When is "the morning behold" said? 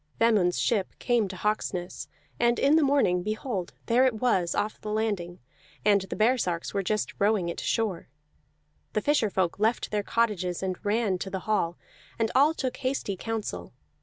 2.75-3.71